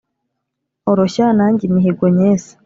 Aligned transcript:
oroshya 0.91 1.25
nanjye 1.37 1.63
imihigo 1.65 2.05
nyese 2.15 2.51